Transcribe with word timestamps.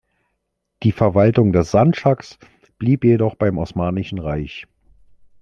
Die 0.81 0.93
Verwaltung 0.93 1.53
des 1.53 1.69
Sandschaks 1.69 2.39
blieb 2.79 3.03
jedoch 3.03 3.35
beim 3.35 3.59
Osmanischen 3.59 4.17
Reich. 4.17 4.65